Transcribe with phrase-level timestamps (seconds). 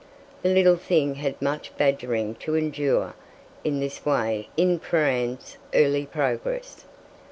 [0.41, 3.13] The little thing had much badgering to endure
[3.63, 6.85] in this way in Prahran's early progress.